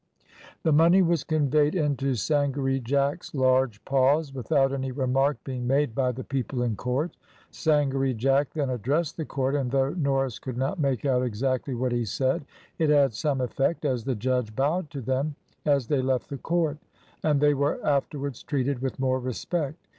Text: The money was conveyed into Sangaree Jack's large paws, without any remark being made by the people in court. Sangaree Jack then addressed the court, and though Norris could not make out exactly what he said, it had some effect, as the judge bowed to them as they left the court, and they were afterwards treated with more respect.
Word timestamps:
The 0.63 0.71
money 0.71 1.03
was 1.03 1.23
conveyed 1.23 1.75
into 1.75 2.15
Sangaree 2.15 2.79
Jack's 2.79 3.35
large 3.35 3.85
paws, 3.85 4.33
without 4.33 4.73
any 4.73 4.91
remark 4.91 5.37
being 5.43 5.67
made 5.67 5.93
by 5.93 6.11
the 6.11 6.23
people 6.23 6.63
in 6.63 6.75
court. 6.75 7.15
Sangaree 7.51 8.15
Jack 8.15 8.49
then 8.55 8.71
addressed 8.71 9.15
the 9.15 9.25
court, 9.25 9.53
and 9.53 9.69
though 9.69 9.89
Norris 9.91 10.39
could 10.39 10.57
not 10.57 10.79
make 10.79 11.05
out 11.05 11.21
exactly 11.21 11.75
what 11.75 11.91
he 11.91 12.03
said, 12.03 12.45
it 12.79 12.89
had 12.89 13.13
some 13.13 13.41
effect, 13.41 13.85
as 13.85 14.03
the 14.03 14.15
judge 14.15 14.55
bowed 14.55 14.89
to 14.89 15.01
them 15.01 15.35
as 15.67 15.85
they 15.85 16.01
left 16.01 16.29
the 16.29 16.37
court, 16.39 16.79
and 17.21 17.39
they 17.39 17.53
were 17.53 17.79
afterwards 17.85 18.41
treated 18.41 18.79
with 18.81 18.97
more 18.99 19.19
respect. 19.19 19.77